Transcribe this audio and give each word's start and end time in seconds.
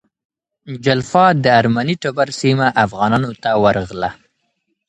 جلفا 0.85 1.25
د 1.43 1.45
ارمني 1.59 1.95
ټبر 2.03 2.27
سیمه 2.41 2.67
افغانانو 2.85 3.31
ته 3.43 3.49
ورغله. 3.63 4.09